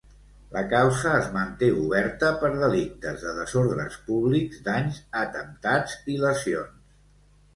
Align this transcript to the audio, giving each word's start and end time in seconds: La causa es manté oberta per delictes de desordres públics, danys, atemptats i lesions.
La 0.53 0.61
causa 0.69 1.09
es 1.17 1.27
manté 1.33 1.67
oberta 1.81 2.31
per 2.43 2.49
delictes 2.63 3.21
de 3.25 3.35
desordres 3.41 3.99
públics, 4.07 4.63
danys, 4.69 4.97
atemptats 5.25 5.97
i 6.15 6.19
lesions. 6.25 6.97